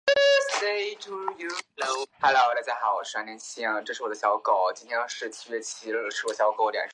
[0.01, 0.01] 德意志亚恩多夫是奥地利布尔根兰州滨湖新锡德尔县的一
[4.91, 6.87] 个市镇。